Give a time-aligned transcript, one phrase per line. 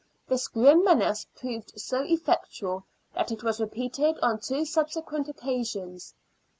[0.27, 6.15] This grim menace proved so effectual that it was repeated on two subsequent occasions.